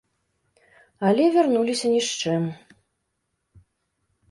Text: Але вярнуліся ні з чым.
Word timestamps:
Але 1.09 1.23
вярнуліся 1.35 1.87
ні 1.93 2.01
з 2.09 2.17
чым. 2.23 2.43